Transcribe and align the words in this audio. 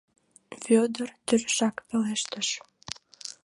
—Вӧдыр 0.63 1.09
торешак 1.25 1.75
пелештыш. 1.87 2.47